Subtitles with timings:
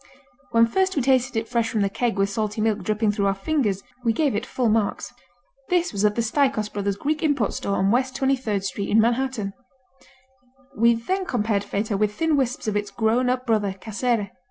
[0.49, 3.35] When first we tasted it fresh from the keg with salty milk dripping through our
[3.35, 5.13] fingers, we gave it full marks.
[5.69, 9.53] This was at the Staikos Brothers Greek import store on West 23rd Street in Manhattan.
[10.75, 14.31] We then compared Feta with thin wisps of its grown up brother, Casere.